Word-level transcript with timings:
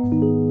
Música 0.00 0.49